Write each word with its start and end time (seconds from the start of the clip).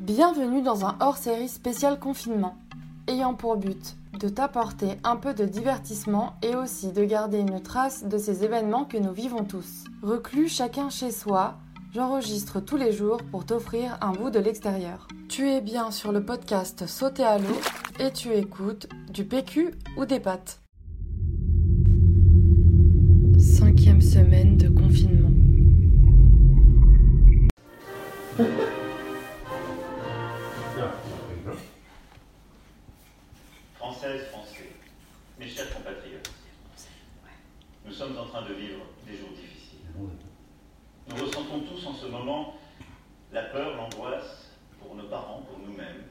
Bienvenue 0.00 0.60
dans 0.60 0.84
un 0.84 0.96
hors-série 1.00 1.48
spécial 1.48 1.98
confinement, 1.98 2.56
ayant 3.06 3.34
pour 3.34 3.56
but 3.56 3.96
de 4.20 4.28
t'apporter 4.28 4.98
un 5.04 5.16
peu 5.16 5.34
de 5.34 5.44
divertissement 5.44 6.34
et 6.42 6.54
aussi 6.54 6.92
de 6.92 7.04
garder 7.04 7.38
une 7.38 7.62
trace 7.62 8.04
de 8.04 8.18
ces 8.18 8.44
événements 8.44 8.84
que 8.84 8.98
nous 8.98 9.12
vivons 9.12 9.44
tous. 9.44 9.84
Reclus 10.02 10.48
chacun 10.48 10.90
chez 10.90 11.10
soi, 11.10 11.56
j'enregistre 11.94 12.60
tous 12.60 12.76
les 12.76 12.92
jours 12.92 13.18
pour 13.30 13.46
t'offrir 13.46 13.96
un 14.00 14.12
bout 14.12 14.30
de 14.30 14.40
l'extérieur. 14.40 15.08
Tu 15.28 15.48
es 15.48 15.60
bien 15.60 15.90
sur 15.90 16.12
le 16.12 16.24
podcast 16.24 16.86
Sauter 16.86 17.24
à 17.24 17.38
l'eau 17.38 17.60
et 17.98 18.10
tu 18.10 18.32
écoutes 18.32 18.88
du 19.10 19.24
PQ 19.24 19.70
ou 19.96 20.04
des 20.04 20.20
pâtes. 20.20 20.60
Cinquième 23.38 24.02
semaine 24.02 24.56
de 24.56 24.68
confinement. 24.68 25.23
Des 39.06 39.16
jours 39.16 39.30
difficiles. 39.30 39.78
Nous 41.08 41.24
ressentons 41.24 41.60
tous 41.60 41.86
en 41.86 41.94
ce 41.94 42.06
moment 42.06 42.54
la 43.32 43.42
peur, 43.42 43.76
l'angoisse 43.76 44.50
pour 44.80 44.94
nos 44.94 45.04
parents, 45.04 45.42
pour 45.48 45.58
nous-mêmes. 45.66 46.02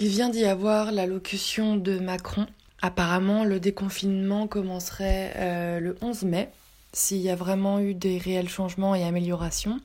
Il 0.00 0.08
vient 0.08 0.28
d'y 0.28 0.44
avoir 0.44 0.92
l'allocution 0.92 1.76
de 1.76 1.98
Macron. 1.98 2.46
Apparemment, 2.80 3.44
le 3.44 3.60
déconfinement 3.60 4.46
commencerait 4.46 5.32
euh, 5.36 5.80
le 5.80 5.96
11 6.00 6.22
mai, 6.22 6.50
s'il 6.92 7.18
y 7.18 7.30
a 7.30 7.34
vraiment 7.34 7.80
eu 7.80 7.94
des 7.94 8.18
réels 8.18 8.48
changements 8.48 8.94
et 8.94 9.04
améliorations. 9.04 9.80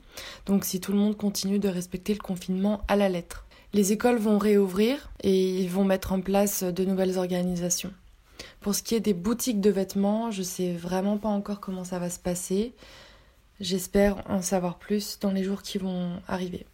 Donc 0.45 0.64
si 0.64 0.80
tout 0.80 0.91
le 0.91 1.00
monde 1.00 1.17
continue 1.17 1.59
de 1.59 1.67
respecter 1.67 2.14
le 2.14 2.20
confinement 2.20 2.81
à 2.88 2.95
la 2.95 3.09
lettre. 3.09 3.45
Les 3.73 3.91
écoles 3.91 4.17
vont 4.17 4.38
réouvrir 4.38 5.11
et 5.23 5.59
ils 5.59 5.70
vont 5.70 5.84
mettre 5.84 6.11
en 6.11 6.22
place 6.22 6.64
de 6.64 6.86
nouvelles 6.86 7.17
organisations. 7.17 7.91
Pour 8.62 8.76
ce 8.76 8.84
qui 8.84 8.95
est 8.95 9.00
des 9.00 9.14
boutiques 9.14 9.62
de 9.62 9.70
vêtements, 9.70 10.31
je 10.31 10.44
sais 10.44 10.73
vraiment 10.73 11.17
pas 11.17 11.30
encore 11.30 11.59
comment 11.59 11.84
ça 11.84 12.00
va 12.00 12.09
se 12.09 12.20
passer. 12.20 12.73
J'espère 13.59 14.23
en 14.30 14.42
savoir 14.42 14.78
plus 14.78 15.20
dans 15.20 15.31
les 15.31 15.44
jours 15.44 15.62
qui 15.62 15.78
vont 15.78 16.22
arriver. 16.28 16.66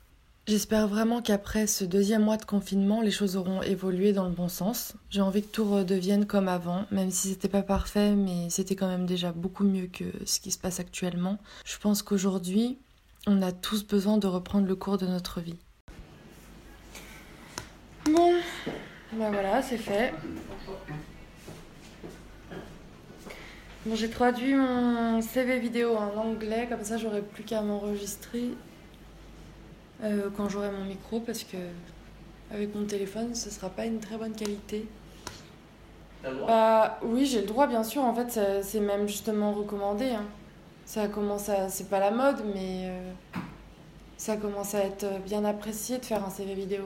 J'espère 0.50 0.88
vraiment 0.88 1.22
qu'après 1.22 1.68
ce 1.68 1.84
deuxième 1.84 2.24
mois 2.24 2.38
de 2.38 2.46
confinement, 2.46 3.02
les 3.02 3.12
choses 3.12 3.36
auront 3.36 3.62
évolué 3.62 4.14
dans 4.14 4.26
le 4.26 4.34
bon 4.34 4.48
sens. 4.48 4.94
J'ai 5.12 5.22
envie 5.22 5.44
que 5.44 5.52
tout 5.52 5.64
redevienne 5.64 6.26
comme 6.26 6.48
avant, 6.48 6.86
même 6.90 7.12
si 7.12 7.30
c'était 7.30 7.48
pas 7.48 7.62
parfait, 7.62 8.16
mais 8.16 8.50
c'était 8.50 8.76
quand 8.76 8.88
même 8.88 9.06
déjà 9.06 9.32
beaucoup 9.32 9.64
mieux 9.64 9.86
que 9.86 10.06
ce 10.26 10.40
qui 10.40 10.50
se 10.50 10.58
passe 10.58 10.80
actuellement. 10.80 11.38
Je 11.66 11.78
pense 11.78 12.02
qu'aujourd'hui, 12.02 12.80
on 13.28 13.44
a 13.44 13.52
tous 13.52 13.86
besoin 13.86 14.18
de 14.18 14.26
reprendre 14.26 14.68
le 14.68 14.76
cours 14.76 14.98
de 14.98 15.06
notre 15.06 15.40
vie. 15.40 15.60
Bon, 18.06 18.34
ben 19.14 19.32
voilà, 19.32 19.62
c'est 19.62 19.78
fait. 19.78 20.14
Bon, 23.86 23.96
j'ai 23.96 24.10
traduit 24.10 24.54
mon 24.56 25.22
CV 25.22 25.60
vidéo 25.60 25.96
en 25.96 26.16
anglais, 26.18 26.68
comme 26.70 26.84
ça 26.84 26.98
j'aurai 26.98 27.22
plus 27.22 27.44
qu'à 27.44 27.62
m'enregistrer 27.62 28.50
euh, 30.04 30.30
quand 30.36 30.50
j'aurai 30.50 30.72
mon 30.72 30.84
micro, 30.86 31.20
parce 31.22 31.44
que 31.44 31.58
avec 32.52 32.76
mon 32.76 32.86
téléphone, 32.86 33.36
ce 33.36 33.50
sera 33.50 33.70
pas 33.70 33.86
une 33.86 34.00
très 34.00 34.18
bonne 34.18 34.34
qualité. 34.34 34.86
Bah 36.24 37.00
oui, 37.04 37.26
j'ai 37.26 37.42
le 37.42 37.48
droit, 37.48 37.68
bien 37.68 37.84
sûr. 37.84 38.04
En 38.04 38.14
fait, 38.14 38.40
c'est 38.64 38.80
même 38.82 39.08
justement 39.08 39.54
recommandé. 39.54 40.10
hein. 40.10 40.26
Ça 40.86 41.08
commence 41.08 41.48
à, 41.50 41.70
c'est 41.70 41.90
pas 41.90 42.00
la 42.00 42.12
mode, 42.12 42.44
mais 42.54 42.90
euh, 42.90 43.12
ça 44.18 44.36
commence 44.36 44.74
à 44.76 44.80
être 44.84 45.06
bien 45.26 45.46
apprécié 45.46 46.00
de 46.00 46.06
faire 46.06 46.26
un 46.26 46.30
CV 46.30 46.56
vidéo. 46.56 46.84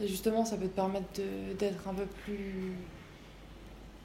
Et 0.00 0.08
justement, 0.08 0.44
ça 0.44 0.56
peut 0.56 0.66
te 0.66 0.74
permettre 0.76 1.20
d'être 1.58 1.88
un 1.88 1.94
peu 1.94 2.04
plus 2.24 2.72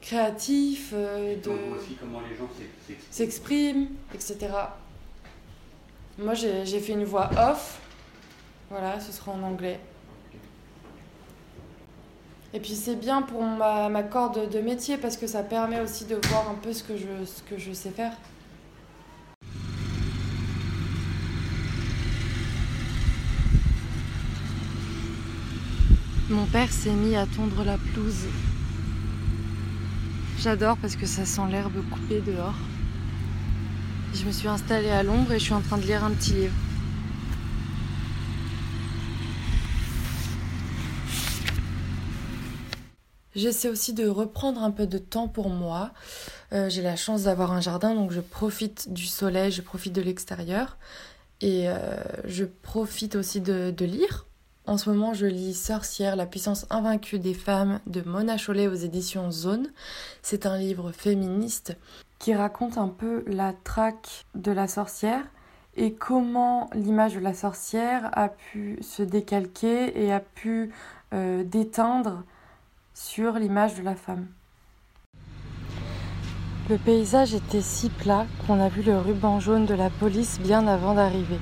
créatif, 0.02 0.90
euh, 0.92 1.36
de 1.36 1.40
Donc 1.40 1.58
aussi 1.78 1.94
comment 1.98 2.20
les 2.28 2.36
gens 2.36 2.48
s'ex- 2.86 3.00
s'expriment, 3.10 3.86
etc. 4.14 4.36
Moi, 6.18 6.34
j'ai 6.34 6.66
j'ai 6.66 6.80
fait 6.80 6.92
une 6.92 7.04
voix 7.04 7.30
off. 7.38 7.80
Voilà, 8.70 9.00
ce 9.00 9.12
sera 9.12 9.32
en 9.32 9.42
anglais. 9.42 9.80
Et 12.54 12.60
puis 12.60 12.74
c'est 12.74 12.96
bien 12.96 13.22
pour 13.22 13.42
ma, 13.42 13.88
ma 13.88 14.02
corde 14.02 14.50
de 14.50 14.58
métier 14.60 14.98
parce 14.98 15.16
que 15.16 15.26
ça 15.26 15.42
permet 15.42 15.80
aussi 15.80 16.04
de 16.04 16.16
voir 16.28 16.50
un 16.50 16.54
peu 16.54 16.72
ce 16.74 16.82
que 16.82 16.96
je, 16.98 17.24
ce 17.24 17.42
que 17.42 17.56
je 17.58 17.72
sais 17.72 17.90
faire. 17.90 18.12
Mon 26.30 26.46
père 26.46 26.72
s'est 26.72 26.92
mis 26.94 27.16
à 27.16 27.26
tondre 27.26 27.64
la 27.64 27.76
pelouse. 27.76 28.26
J'adore 30.42 30.76
parce 30.78 30.96
que 30.96 31.06
ça 31.06 31.24
sent 31.24 31.42
l'herbe 31.52 31.88
coupée 31.88 32.20
dehors. 32.20 32.56
Je 34.12 34.24
me 34.24 34.32
suis 34.32 34.48
installée 34.48 34.90
à 34.90 35.04
l'ombre 35.04 35.30
et 35.30 35.38
je 35.38 35.44
suis 35.44 35.54
en 35.54 35.60
train 35.60 35.78
de 35.78 35.84
lire 35.84 36.02
un 36.02 36.10
petit 36.10 36.32
livre. 36.32 36.54
J'essaie 43.36 43.68
aussi 43.68 43.92
de 43.92 44.08
reprendre 44.08 44.64
un 44.64 44.72
peu 44.72 44.88
de 44.88 44.98
temps 44.98 45.28
pour 45.28 45.48
moi. 45.48 45.92
Euh, 46.52 46.68
J'ai 46.68 46.82
la 46.82 46.96
chance 46.96 47.22
d'avoir 47.22 47.52
un 47.52 47.60
jardin, 47.60 47.94
donc 47.94 48.10
je 48.10 48.20
profite 48.20 48.92
du 48.92 49.06
soleil, 49.06 49.52
je 49.52 49.62
profite 49.62 49.92
de 49.92 50.02
l'extérieur. 50.02 50.76
Et 51.40 51.68
euh, 51.68 51.76
je 52.24 52.44
profite 52.44 53.14
aussi 53.14 53.40
de, 53.40 53.70
de 53.70 53.84
lire. 53.84 54.26
En 54.64 54.78
ce 54.78 54.90
moment, 54.90 55.12
je 55.12 55.26
lis 55.26 55.54
Sorcière, 55.54 56.14
la 56.14 56.24
puissance 56.24 56.66
invaincue 56.70 57.18
des 57.18 57.34
femmes 57.34 57.80
de 57.88 58.00
Mona 58.00 58.36
Chollet 58.36 58.68
aux 58.68 58.74
éditions 58.74 59.32
Zone. 59.32 59.68
C'est 60.22 60.46
un 60.46 60.56
livre 60.56 60.92
féministe 60.92 61.76
qui 62.20 62.32
raconte 62.32 62.78
un 62.78 62.86
peu 62.86 63.24
la 63.26 63.54
traque 63.64 64.24
de 64.36 64.52
la 64.52 64.68
sorcière 64.68 65.24
et 65.76 65.94
comment 65.94 66.70
l'image 66.74 67.14
de 67.14 67.20
la 67.20 67.34
sorcière 67.34 68.10
a 68.12 68.28
pu 68.28 68.78
se 68.82 69.02
décalquer 69.02 70.00
et 70.00 70.12
a 70.12 70.20
pu 70.20 70.70
euh, 71.12 71.42
déteindre 71.42 72.22
sur 72.94 73.32
l'image 73.32 73.74
de 73.74 73.82
la 73.82 73.96
femme. 73.96 74.28
Le 76.70 76.78
paysage 76.78 77.34
était 77.34 77.62
si 77.62 77.88
plat 77.90 78.26
qu'on 78.46 78.60
a 78.60 78.68
vu 78.68 78.82
le 78.82 78.96
ruban 78.96 79.40
jaune 79.40 79.66
de 79.66 79.74
la 79.74 79.90
police 79.90 80.38
bien 80.38 80.68
avant 80.68 80.94
d'arriver. 80.94 81.40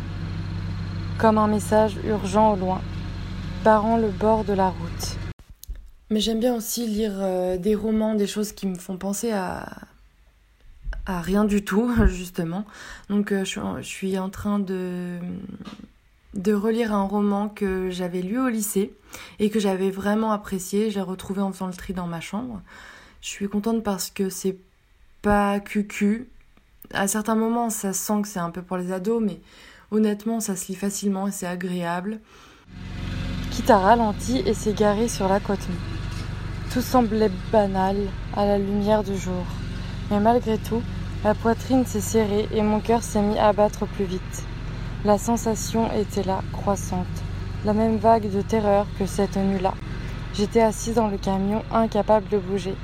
Comme 1.18 1.36
un 1.36 1.48
message 1.48 1.98
urgent 2.04 2.54
au 2.54 2.56
loin, 2.56 2.80
barrant 3.64 3.98
le 3.98 4.08
bord 4.08 4.44
de 4.44 4.52
la 4.52 4.68
route. 4.68 5.16
Mais 6.10 6.20
j'aime 6.20 6.40
bien 6.40 6.54
aussi 6.54 6.86
lire 6.86 7.12
euh, 7.16 7.56
des 7.56 7.74
romans, 7.74 8.14
des 8.14 8.26
choses 8.26 8.52
qui 8.52 8.66
me 8.66 8.76
font 8.76 8.96
penser 8.96 9.30
à, 9.32 9.68
à 11.06 11.20
rien 11.20 11.44
du 11.44 11.64
tout, 11.64 11.92
justement. 12.06 12.64
Donc 13.08 13.32
euh, 13.32 13.44
je, 13.44 13.82
suis 13.82 14.18
en- 14.18 14.30
train 14.30 14.58
de, 14.58 15.18
de 16.34 16.52
relire 16.52 16.92
un 16.92 17.04
roman 17.04 17.48
que 17.48 17.90
j'avais 17.90 18.22
lu 18.22 18.40
au 18.40 18.48
lycée 18.48 18.94
et 19.38 19.50
que 19.50 19.60
j'avais 19.60 19.90
vraiment 19.90 20.32
apprécié. 20.32 20.90
J'ai 20.90 21.00
retrouvé 21.00 21.42
en 21.42 21.52
faisant 21.52 21.68
le 21.68 21.74
tri 21.74 21.92
dans 21.92 22.06
ma 22.06 22.20
chambre. 22.20 22.60
Je 23.20 23.28
suis 23.28 23.48
contente 23.48 23.82
parce 23.84 24.10
que 24.10 24.30
c'est 24.30 24.56
pas 25.22 25.60
cucu. 25.60 26.28
À 26.92 27.06
certains 27.06 27.36
moments, 27.36 27.70
ça 27.70 27.92
sent 27.92 28.22
que 28.22 28.28
c'est 28.28 28.40
un 28.40 28.50
peu 28.50 28.62
pour 28.62 28.78
les 28.78 28.90
ados, 28.90 29.22
mais 29.22 29.40
honnêtement, 29.92 30.40
ça 30.40 30.56
se 30.56 30.68
lit 30.68 30.74
facilement 30.74 31.28
et 31.28 31.30
c'est 31.30 31.46
agréable. 31.46 32.20
À 33.68 33.78
ralenti 33.78 34.42
et 34.46 34.54
s'est 34.54 34.72
garé 34.72 35.06
sur 35.06 35.28
la 35.28 35.38
côte 35.38 35.68
nue. 35.68 35.76
Tout 36.72 36.80
semblait 36.80 37.30
banal 37.52 37.96
à 38.34 38.44
la 38.44 38.58
lumière 38.58 39.04
du 39.04 39.16
jour. 39.16 39.44
Mais 40.10 40.18
malgré 40.18 40.58
tout, 40.58 40.82
la 41.22 41.34
poitrine 41.34 41.84
s'est 41.84 42.00
serrée 42.00 42.48
et 42.52 42.62
mon 42.62 42.80
cœur 42.80 43.02
s'est 43.04 43.22
mis 43.22 43.38
à 43.38 43.52
battre 43.52 43.86
plus 43.86 44.06
vite. 44.06 44.44
La 45.04 45.18
sensation 45.18 45.92
était 45.92 46.24
là, 46.24 46.40
croissante. 46.52 47.06
La 47.64 47.72
même 47.72 47.98
vague 47.98 48.28
de 48.28 48.40
terreur 48.40 48.86
que 48.98 49.06
cette 49.06 49.36
nuit-là. 49.36 49.74
J'étais 50.34 50.62
assise 50.62 50.94
dans 50.94 51.08
le 51.08 51.18
camion, 51.18 51.62
incapable 51.70 52.28
de 52.28 52.38
bouger. 52.38 52.74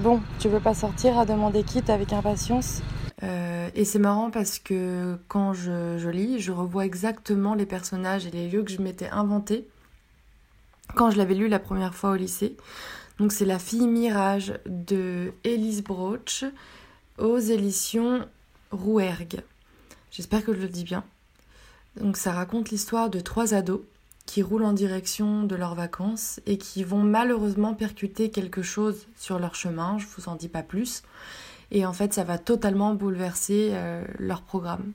Bon, 0.00 0.20
tu 0.38 0.48
veux 0.48 0.60
pas 0.60 0.74
sortir 0.74 1.18
a 1.18 1.24
demandé 1.24 1.62
Kit 1.62 1.84
avec 1.88 2.12
impatience? 2.12 2.82
Euh, 3.22 3.70
et 3.74 3.86
c'est 3.86 4.00
marrant 4.00 4.30
parce 4.30 4.58
que 4.58 5.18
quand 5.28 5.54
je, 5.54 5.96
je 5.96 6.10
lis, 6.10 6.40
je 6.40 6.52
revois 6.52 6.84
exactement 6.84 7.54
les 7.54 7.64
personnages 7.64 8.26
et 8.26 8.30
les 8.30 8.50
lieux 8.50 8.64
que 8.64 8.72
je 8.72 8.82
m'étais 8.82 9.08
inventés 9.08 9.66
quand 10.94 11.10
je 11.10 11.18
l'avais 11.18 11.34
lu 11.34 11.48
la 11.48 11.58
première 11.58 11.94
fois 11.94 12.10
au 12.10 12.16
lycée. 12.16 12.56
Donc 13.18 13.32
c'est 13.32 13.44
La 13.44 13.58
fille 13.58 13.86
mirage 13.86 14.54
de 14.66 15.32
Elise 15.44 15.82
Broch 15.82 16.44
aux 17.18 17.38
éditions 17.38 18.26
Rouergue. 18.70 19.42
J'espère 20.10 20.44
que 20.44 20.52
je 20.52 20.60
le 20.60 20.68
dis 20.68 20.84
bien. 20.84 21.04
Donc 22.00 22.16
ça 22.16 22.32
raconte 22.32 22.70
l'histoire 22.70 23.10
de 23.10 23.20
trois 23.20 23.54
ados 23.54 23.82
qui 24.26 24.42
roulent 24.42 24.64
en 24.64 24.72
direction 24.72 25.44
de 25.44 25.54
leurs 25.54 25.74
vacances 25.74 26.40
et 26.46 26.58
qui 26.58 26.82
vont 26.82 27.02
malheureusement 27.02 27.74
percuter 27.74 28.30
quelque 28.30 28.62
chose 28.62 29.06
sur 29.16 29.38
leur 29.38 29.54
chemin, 29.54 29.98
je 29.98 30.06
vous 30.16 30.28
en 30.28 30.34
dis 30.34 30.48
pas 30.48 30.62
plus. 30.62 31.02
Et 31.70 31.84
en 31.86 31.92
fait, 31.92 32.14
ça 32.14 32.24
va 32.24 32.38
totalement 32.38 32.94
bouleverser 32.94 33.70
euh, 33.72 34.04
leur 34.18 34.42
programme. 34.42 34.92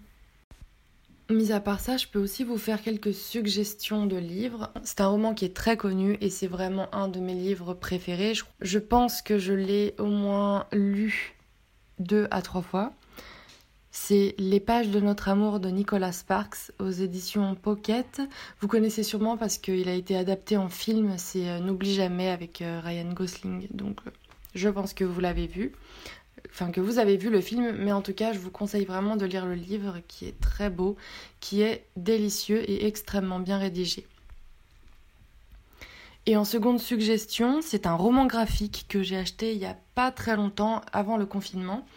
Mis 1.30 1.52
à 1.52 1.60
part 1.60 1.80
ça, 1.80 1.96
je 1.96 2.08
peux 2.08 2.18
aussi 2.18 2.44
vous 2.44 2.58
faire 2.58 2.82
quelques 2.82 3.14
suggestions 3.14 4.08
de 4.08 4.18
livres. 4.18 4.72
C'est 4.84 5.00
un 5.02 5.08
roman 5.08 5.36
qui 5.36 5.46
est 5.46 5.56
très 5.56 5.78
connu 5.78 6.18
et 6.22 6.32
c'est 6.32 6.48
vraiment 6.48 6.94
un 6.94 7.08
de 7.08 7.20
mes 7.20 7.36
livres 7.36 7.76
préférés. 7.76 8.34
Je 8.62 8.80
pense 8.80 9.22
que 9.22 9.38
je 9.38 9.54
l'ai 9.54 9.94
au 10.00 10.08
moins 10.08 10.66
lu 10.72 11.36
deux 12.00 12.28
à 12.32 12.42
trois 12.42 12.64
fois. 12.64 12.94
C'est 13.92 14.34
Les 14.40 14.60
pages 14.60 14.90
de 14.90 15.00
notre 15.00 15.30
amour 15.30 15.60
de 15.60 15.70
Nicolas 15.70 16.14
Sparks 16.14 16.72
aux 16.80 16.90
éditions 16.90 17.54
Pocket. 17.54 18.22
Vous 18.60 18.68
connaissez 18.68 19.04
sûrement 19.04 19.38
parce 19.38 19.60
qu'il 19.60 19.88
a 19.88 19.94
été 19.94 20.18
adapté 20.18 20.58
en 20.58 20.70
film, 20.70 21.14
c'est 21.18 21.48
euh, 21.48 21.60
N'oublie 21.60 21.94
jamais 21.94 22.30
avec 22.30 22.64
euh, 22.64 22.82
Ryan 22.84 23.14
Gosling. 23.14 23.68
Donc 23.72 24.00
euh, 24.08 24.12
je 24.56 24.70
pense 24.70 24.94
que 24.96 25.04
vous 25.04 25.20
l'avez 25.20 25.46
vu 25.48 25.74
que 26.74 26.82
vous 26.82 27.00
avez 27.00 27.18
vu 27.18 27.30
le 27.30 27.42
film, 27.42 27.76
mais 27.78 27.92
en 27.92 28.02
tout 28.02 28.14
cas, 28.14 28.34
je 28.34 28.40
vous 28.40 28.52
conseille 28.52 28.86
vraiment 28.86 29.16
de 29.16 29.26
lire 29.26 29.46
le 29.46 29.56
livre 29.56 30.00
qui 30.08 30.26
est 30.26 30.40
très 30.40 30.70
beau, 30.70 30.98
qui 31.40 31.62
est 31.62 31.86
délicieux 31.96 32.70
et 32.70 32.86
extrêmement 32.86 33.40
bien 33.40 33.58
rédigé. 33.58 34.06
Et 36.26 36.38
en 36.38 36.46
seconde 36.46 36.80
suggestion, 36.80 37.62
c'est 37.62 37.88
un 37.88 37.96
roman 37.96 38.26
graphique 38.26 38.86
que 38.88 39.02
j'ai 39.02 39.18
acheté 39.18 39.54
il 39.54 39.60
n'y 39.60 39.66
a 39.66 39.78
pas 39.96 40.12
très 40.12 40.36
longtemps, 40.36 40.82
avant 40.92 41.18
le 41.18 41.26
confinement. 41.26 41.88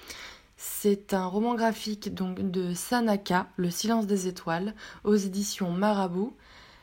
C'est 0.57 1.13
un 1.13 1.27
roman 1.27 1.55
graphique 1.55 2.15
donc 2.15 2.51
de 2.51 2.73
Sanaka, 2.73 3.49
Le 3.57 3.69
silence 3.69 4.07
des 4.07 4.29
étoiles, 4.29 4.75
aux 5.05 5.17
éditions 5.17 5.73
Marabout. 5.73 6.35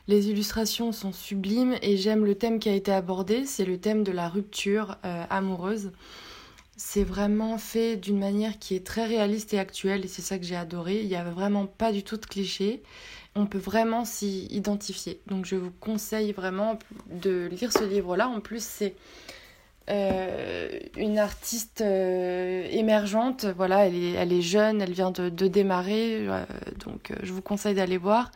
Les 0.06 0.28
illustrations 0.28 0.92
sont 0.92 1.12
sublimes 1.12 1.76
et 1.82 1.96
j'aime 1.96 2.24
le 2.24 2.34
thème 2.34 2.58
qui 2.58 2.68
a 2.68 2.74
été 2.74 2.92
abordé, 2.92 3.46
c'est 3.46 3.64
le 3.64 3.78
thème 3.78 4.02
de 4.04 4.12
la 4.12 4.28
rupture 4.28 4.98
euh, 5.04 5.24
amoureuse. 5.30 5.92
C'est 6.82 7.04
vraiment 7.04 7.58
fait 7.58 7.96
d'une 7.96 8.18
manière 8.18 8.58
qui 8.58 8.74
est 8.74 8.86
très 8.86 9.04
réaliste 9.04 9.52
et 9.52 9.58
actuelle 9.58 10.02
et 10.02 10.08
c'est 10.08 10.22
ça 10.22 10.38
que 10.38 10.44
j'ai 10.44 10.56
adoré. 10.56 11.02
Il 11.02 11.08
n'y 11.08 11.14
a 11.14 11.22
vraiment 11.22 11.66
pas 11.66 11.92
du 11.92 12.02
tout 12.02 12.16
de 12.16 12.24
clichés. 12.24 12.82
On 13.34 13.44
peut 13.44 13.58
vraiment 13.58 14.06
s'y 14.06 14.46
identifier. 14.46 15.20
Donc 15.26 15.44
je 15.44 15.56
vous 15.56 15.70
conseille 15.78 16.32
vraiment 16.32 16.78
de 17.10 17.50
lire 17.52 17.70
ce 17.70 17.84
livre-là. 17.84 18.28
En 18.28 18.40
plus, 18.40 18.64
c'est 18.64 18.94
euh, 19.90 20.80
une 20.96 21.18
artiste 21.18 21.82
euh, 21.82 22.66
émergente. 22.70 23.44
Voilà, 23.44 23.86
elle 23.86 24.32
est, 24.32 24.40
jeune, 24.40 24.80
elle 24.80 24.92
vient 24.92 25.10
de, 25.10 25.28
démarrer. 25.28 26.26
Euh, 26.28 26.44
donc 26.86 27.12
je 27.22 27.32
vous 27.34 27.42
conseille 27.42 27.74
d'aller 27.74 27.98
voir 27.98 28.30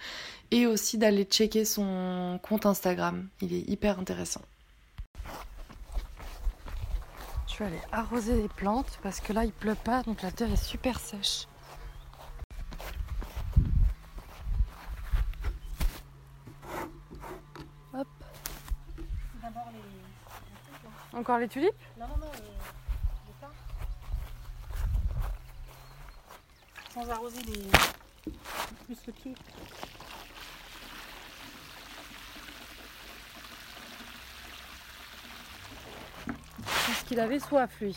et 0.50 0.66
aussi 0.66 0.98
d'aller 0.98 1.24
checker 1.24 1.64
son 1.64 2.38
compte 2.42 2.66
Instagram. 2.66 3.26
Il 3.40 3.54
est 3.54 3.66
hyper 3.70 3.98
intéressant. 3.98 4.42
Je 7.54 7.60
vais 7.60 7.66
aller 7.66 7.80
arroser 7.92 8.42
les 8.42 8.48
plantes 8.48 8.98
parce 9.00 9.20
que 9.20 9.32
là 9.32 9.44
il 9.44 9.52
pleut 9.52 9.76
pas 9.76 10.02
donc 10.02 10.22
la 10.22 10.32
terre 10.32 10.50
est 10.50 10.56
super 10.56 10.98
sèche. 10.98 11.46
Hop. 17.92 18.08
Encore 21.12 21.38
les 21.38 21.46
tulipes? 21.46 21.70
Non, 21.96 22.08
non, 22.08 22.16
non, 22.16 22.32
les, 22.32 22.40
Sans 26.92 27.08
arroser 27.08 27.40
les. 27.42 28.32
plus 28.86 29.06
le 29.06 29.12
pied. 29.12 29.34
Qu'il 37.06 37.20
avait 37.20 37.40
soif 37.40 37.70
lui. 37.80 37.96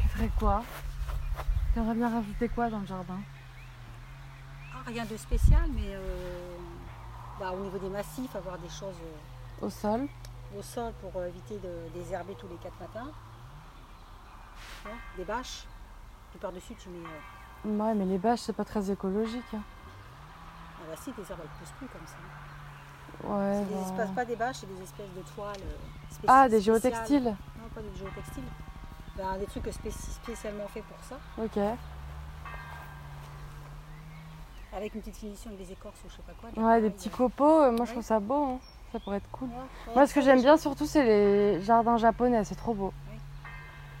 Tu 0.00 0.08
ferais 0.08 0.30
quoi? 0.38 0.62
Tu 1.72 1.78
aimerais 1.78 1.94
bien 1.94 2.08
rajouter 2.10 2.48
quoi 2.48 2.70
dans 2.70 2.80
le 2.80 2.86
jardin? 2.86 3.18
Ah, 4.74 4.78
Rien 4.86 5.04
de 5.04 5.16
spécial, 5.16 5.68
mais 5.74 5.94
euh, 5.94 6.56
bah, 7.38 7.52
au 7.52 7.60
niveau 7.60 7.78
des 7.78 7.88
massifs, 7.88 8.34
avoir 8.36 8.58
des 8.58 8.68
choses 8.68 8.96
euh, 9.02 9.66
au 9.66 9.70
sol? 9.70 10.06
Au 10.56 10.62
sol 10.62 10.92
pour 11.00 11.12
euh, 11.16 11.28
éviter 11.28 11.58
de 11.58 11.88
désherber 11.98 12.34
tous 12.38 12.48
les 12.48 12.56
quatre 12.56 12.78
matins. 12.80 13.10
des 15.16 15.24
bâches? 15.24 15.64
Tu 16.32 16.38
par-dessus, 16.38 16.74
tu 16.74 16.88
mets. 16.88 17.06
Ouais, 17.64 17.94
mais 17.94 18.04
les 18.04 18.18
bâches, 18.18 18.40
c'est 18.40 18.52
pas 18.52 18.64
très 18.64 18.90
écologique. 18.90 19.42
Hein. 19.54 19.62
Ah 20.78 20.84
bah 20.88 20.96
si, 21.02 21.10
tes 21.12 21.22
herbes, 21.22 21.40
elles 21.42 21.58
poussent 21.58 21.74
plus 21.78 21.86
comme 21.88 22.06
ça. 22.06 22.16
Ouais, 23.24 23.54
c'est 23.54 23.68
des 23.68 23.74
bah. 23.74 23.86
espèces, 23.86 24.14
pas 24.14 24.24
des 24.24 24.36
bâches, 24.36 24.56
c'est 24.60 24.74
des 24.74 24.82
espèces 24.82 25.14
de 25.16 25.22
toiles. 25.34 25.56
Euh, 25.56 26.26
ah, 26.28 26.48
des 26.48 26.60
géotextiles 26.60 27.24
Non, 27.24 27.68
pas 27.74 27.80
des 27.80 27.98
géotextiles. 27.98 28.44
Ben, 29.16 29.38
des 29.38 29.46
trucs 29.46 29.72
spécialement 29.72 30.66
faits 30.68 30.84
pour 30.84 30.98
ça. 31.04 31.16
Ok. 31.42 31.58
Avec 34.76 34.94
une 34.94 35.00
petite 35.00 35.16
finition 35.16 35.50
avec 35.50 35.66
des 35.66 35.72
écorces 35.72 35.98
ou 36.04 36.10
je 36.10 36.16
sais 36.16 36.22
pas 36.22 36.32
quoi. 36.38 36.62
Ouais, 36.62 36.82
des 36.82 36.90
petits 36.90 37.08
copeaux, 37.08 37.62
euh, 37.62 37.72
moi 37.72 37.86
je 37.86 37.92
trouve 37.92 38.04
ça 38.04 38.20
beau. 38.20 38.44
Hein. 38.44 38.58
Ça 38.92 39.00
pourrait 39.00 39.16
être 39.16 39.30
cool. 39.30 39.48
moi, 39.94 40.06
ce 40.06 40.14
que 40.14 40.20
j'aime 40.20 40.40
bien 40.40 40.56
surtout, 40.56 40.86
c'est 40.86 41.02
les 41.02 41.60
jardins 41.62 41.96
japonais, 41.96 42.44
c'est 42.44 42.54
trop 42.54 42.74
beau. 42.74 42.92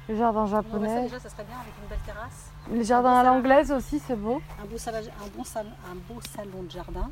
Les 0.08 0.16
jardins 0.16 0.46
japonais. 0.46 0.94
ça, 0.94 1.02
déjà, 1.02 1.18
ça 1.18 1.28
serait 1.30 1.44
bien 1.44 1.58
avec 1.58 1.72
une 1.82 1.88
belle 1.88 1.98
terrasse. 2.06 2.50
Les 2.70 2.84
jardins 2.84 3.14
à 3.14 3.24
l'anglaise 3.24 3.72
aussi, 3.72 3.98
c'est 3.98 4.14
beau. 4.16 4.40
Un 4.62 4.66
beau, 4.66 4.78
salon, 4.78 4.98
un, 4.98 5.36
bon 5.36 5.42
un 5.42 5.94
beau 6.14 6.20
salon 6.20 6.62
de 6.62 6.70
jardin. 6.70 7.10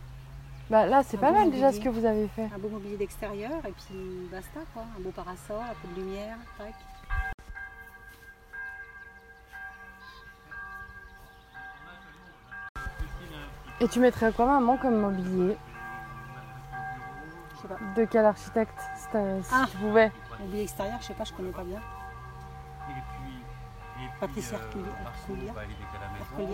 Bah 0.70 0.86
là, 0.86 1.02
c'est 1.02 1.18
pas 1.18 1.30
mal 1.30 1.50
déjà 1.50 1.72
ce 1.72 1.80
que 1.80 1.90
vous 1.90 2.06
avez 2.06 2.26
fait. 2.28 2.48
Un 2.54 2.58
beau 2.58 2.68
mobilier 2.68 2.96
d'extérieur 2.96 3.52
et 3.68 3.72
puis 3.72 4.28
basta 4.30 4.60
quoi. 4.72 4.84
Un 4.96 5.00
beau 5.02 5.10
parasol, 5.10 5.60
un 5.60 5.74
peu 5.82 5.94
de 5.94 6.00
lumière, 6.00 6.36
tac. 6.56 6.74
Et 13.80 13.88
tu 13.88 14.00
mettrais 14.00 14.32
quoi 14.32 14.46
maman 14.46 14.78
comme 14.78 14.98
mobilier 14.98 15.56
Je 17.54 17.60
sais 17.60 17.68
pas. 17.68 17.78
De 17.96 18.04
quel 18.06 18.24
architecte 18.24 18.80
si, 18.96 19.08
ah, 19.14 19.66
tu 19.70 19.76
pouvais 19.76 20.10
Mobilier 20.40 20.62
extérieur, 20.62 20.98
je 21.00 21.06
sais 21.06 21.14
pas, 21.14 21.24
je 21.24 21.32
connais 21.34 21.50
pas 21.50 21.64
bien. 21.64 21.80
Patricia 24.20 24.56
Urcolia. 24.56 25.52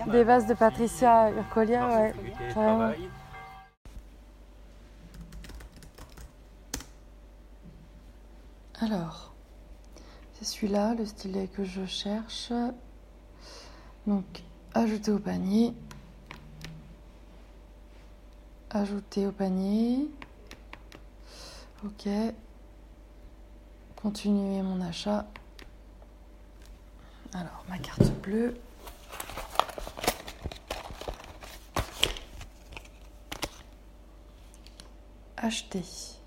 Des 0.06 0.24
vases 0.24 0.46
de 0.46 0.54
Patricia 0.54 1.30
Urcolia, 1.30 1.86
ouais. 1.86 2.14
Alors, 8.82 9.34
c'est 10.32 10.46
celui-là, 10.46 10.94
le 10.94 11.04
stylet 11.04 11.48
que 11.48 11.64
je 11.64 11.84
cherche. 11.84 12.50
Donc, 14.06 14.42
ajouter 14.72 15.10
au 15.10 15.18
panier. 15.18 15.74
Ajouter 18.70 19.26
au 19.26 19.32
panier. 19.32 20.08
Ok. 21.84 22.08
Continuer 23.96 24.62
mon 24.62 24.80
achat. 24.80 25.26
Alors, 27.34 27.62
ma 27.68 27.76
carte 27.76 28.10
bleue. 28.22 28.54
Acheter. 35.36 36.19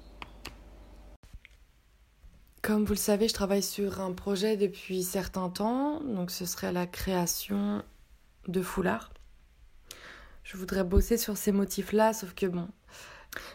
Comme 2.64 2.86
vous 2.86 2.94
le 2.94 2.98
savez, 2.98 3.28
je 3.28 3.34
travaille 3.34 3.62
sur 3.62 4.00
un 4.00 4.14
projet 4.14 4.56
depuis 4.56 5.04
certains 5.04 5.50
temps, 5.50 6.00
donc 6.00 6.32
ce 6.32 6.46
serait 6.46 6.72
la 6.72 6.88
création 6.88 7.84
de 8.48 8.62
foulards. 8.62 9.12
Je 10.46 10.56
voudrais 10.56 10.86
bosser 10.86 11.18
sur 11.18 11.36
ces 11.36 11.52
motifs-là, 11.52 12.14
sauf 12.14 12.34
que 12.34 12.46
bon, 12.46 12.70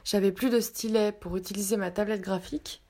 j'avais 0.05 0.31
plus 0.31 0.51
de 0.51 0.61
stylet 0.61 1.11
pour 1.11 1.39
utiliser 1.39 1.79
ma 1.79 1.91
tablette 1.91 2.21
graphique. 2.21 2.83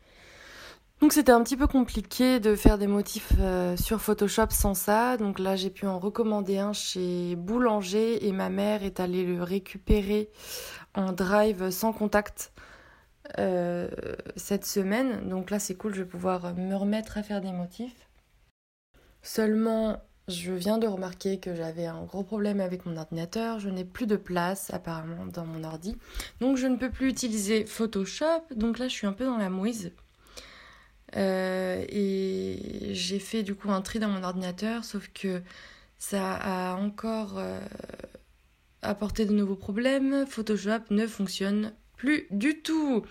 Donc 1.01 1.13
c'était 1.13 1.31
un 1.31 1.41
petit 1.45 1.57
peu 1.57 1.69
compliqué 1.69 2.41
de 2.41 2.57
faire 2.57 2.79
des 2.79 2.89
motifs 2.89 3.35
euh, 3.39 3.77
sur 3.77 4.01
Photoshop 4.01 4.51
sans 4.51 4.75
ça. 4.75 5.19
Donc 5.19 5.39
là 5.39 5.55
j'ai 5.55 5.71
pu 5.71 5.87
en 5.87 6.01
recommander 6.01 6.59
un 6.59 6.73
chez 6.73 7.37
Boulanger 7.37 8.27
et 8.27 8.33
ma 8.33 8.49
mère 8.49 8.83
est 8.83 8.99
allée 8.99 9.25
le 9.25 9.45
récupérer 9.45 10.31
en 10.97 11.13
drive 11.13 11.71
sans 11.71 11.93
contact. 11.93 12.51
Euh, 13.39 13.89
cette 14.37 14.65
semaine. 14.65 15.29
Donc 15.29 15.51
là, 15.51 15.59
c'est 15.59 15.75
cool, 15.75 15.95
je 15.95 16.03
vais 16.03 16.09
pouvoir 16.09 16.55
me 16.55 16.75
remettre 16.75 17.19
à 17.19 17.23
faire 17.23 17.41
des 17.41 17.53
motifs. 17.53 18.09
Seulement, 19.23 20.03
je 20.29 20.53
viens 20.53 20.79
de 20.79 20.87
remarquer 20.87 21.39
que 21.39 21.55
j'avais 21.55 21.87
un 21.87 22.05
gros 22.05 22.23
problème 22.23 22.61
avec 22.61 22.87
mon 22.87 22.97
ordinateur. 22.97 23.61
Je 23.61 23.69
n'ai 23.69 23.85
plus 23.85 24.07
de 24.07 24.17
place 24.17 24.73
apparemment 24.73 25.27
dans 25.27 25.45
mon 25.45 25.63
ordi. 25.65 25.97
Donc 26.41 26.57
je 26.57 26.67
ne 26.67 26.77
peux 26.77 26.91
plus 26.91 27.09
utiliser 27.09 27.67
Photoshop. 27.67 28.55
Donc 28.55 28.79
là, 28.79 28.89
je 28.89 28.95
suis 28.95 29.07
un 29.07 29.13
peu 29.13 29.27
dans 29.27 29.37
la 29.37 29.51
mouise. 29.51 29.93
Euh, 31.17 31.85
et 31.89 32.91
j'ai 32.93 33.19
fait 33.19 33.43
du 33.43 33.55
coup 33.55 33.71
un 33.71 33.83
tri 33.83 33.99
dans 33.99 34.09
mon 34.09 34.23
ordinateur, 34.23 34.85
sauf 34.85 35.09
que 35.13 35.43
ça 35.99 36.35
a 36.35 36.75
encore 36.77 37.39
euh, 37.39 37.61
apporté 38.83 39.27
de 39.27 39.33
nouveaux 39.33 39.57
problèmes. 39.57 40.27
Photoshop 40.27 40.81
ne 40.91 41.07
fonctionne 41.07 41.73
plus 41.99 42.27
du 42.31 42.63
tout. 42.63 43.05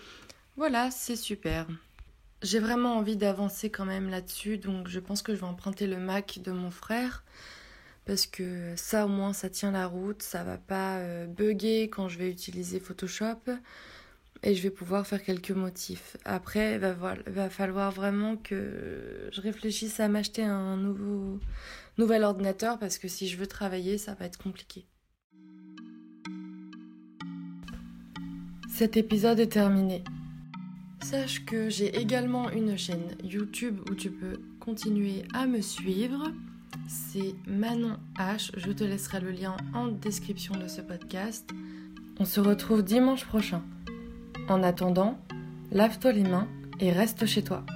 Voilà, 0.56 0.90
c'est 0.90 1.14
super. 1.14 1.68
J'ai 2.42 2.58
vraiment 2.58 2.96
envie 2.96 3.16
d'avancer 3.16 3.70
quand 3.70 3.84
même 3.84 4.10
là-dessus, 4.10 4.58
donc 4.58 4.88
je 4.88 4.98
pense 4.98 5.22
que 5.22 5.34
je 5.34 5.40
vais 5.40 5.46
emprunter 5.46 5.86
le 5.86 5.98
Mac 5.98 6.40
de 6.42 6.50
mon 6.50 6.70
frère 6.70 7.24
parce 8.06 8.26
que 8.26 8.72
ça 8.74 9.04
au 9.04 9.08
moins 9.08 9.32
ça 9.32 9.50
tient 9.50 9.70
la 9.70 9.86
route, 9.86 10.22
ça 10.22 10.42
va 10.42 10.56
pas 10.56 10.96
euh, 10.98 11.26
bugger 11.26 11.90
quand 11.90 12.08
je 12.08 12.18
vais 12.18 12.30
utiliser 12.30 12.80
Photoshop 12.80 13.40
et 14.42 14.54
je 14.54 14.62
vais 14.62 14.70
pouvoir 14.70 15.06
faire 15.06 15.22
quelques 15.22 15.50
motifs. 15.50 16.16
Après, 16.24 16.78
va 16.78 17.50
falloir 17.50 17.90
vraiment 17.90 18.36
que 18.36 19.28
je 19.32 19.40
réfléchisse 19.40 20.00
à 20.00 20.08
m'acheter 20.08 20.44
un 20.44 20.76
nouveau 20.76 21.38
nouvel 21.98 22.22
ordinateur 22.22 22.78
parce 22.78 22.98
que 22.98 23.08
si 23.08 23.28
je 23.28 23.36
veux 23.36 23.48
travailler, 23.48 23.98
ça 23.98 24.14
va 24.14 24.26
être 24.26 24.38
compliqué. 24.38 24.86
Cet 28.78 28.96
épisode 28.96 29.40
est 29.40 29.54
terminé. 29.54 30.04
Sache 31.00 31.44
que 31.44 31.68
j'ai 31.68 31.98
également 31.98 32.48
une 32.48 32.78
chaîne 32.78 33.16
YouTube 33.24 33.80
où 33.90 33.96
tu 33.96 34.08
peux 34.08 34.40
continuer 34.60 35.24
à 35.34 35.48
me 35.48 35.60
suivre. 35.60 36.30
C'est 36.86 37.34
Manon 37.48 37.96
H. 38.20 38.52
Je 38.56 38.70
te 38.70 38.84
laisserai 38.84 39.18
le 39.18 39.32
lien 39.32 39.56
en 39.74 39.88
description 39.88 40.54
de 40.54 40.68
ce 40.68 40.80
podcast. 40.80 41.50
On 42.20 42.24
se 42.24 42.38
retrouve 42.38 42.84
dimanche 42.84 43.24
prochain. 43.24 43.64
En 44.48 44.62
attendant, 44.62 45.18
lave-toi 45.72 46.12
les 46.12 46.22
mains 46.22 46.46
et 46.78 46.92
reste 46.92 47.26
chez 47.26 47.42
toi. 47.42 47.66